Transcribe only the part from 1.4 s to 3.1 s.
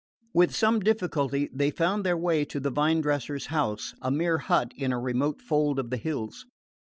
they found their way to the vine